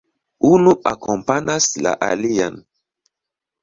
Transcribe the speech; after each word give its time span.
Unu 0.49 0.73
akompanas 0.93 1.71
la 1.87 1.95
alian. 2.09 2.61